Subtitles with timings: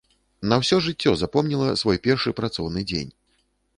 [0.53, 3.13] На ўсё жыццё запомніла свой першы працоўны дзень.